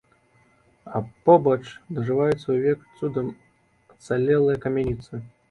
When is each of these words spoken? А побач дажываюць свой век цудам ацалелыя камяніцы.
А 0.99 1.01
побач 1.29 1.59
дажываюць 1.97 2.39
свой 2.45 2.59
век 2.65 2.79
цудам 2.97 3.31
ацалелыя 3.95 4.57
камяніцы. 4.67 5.25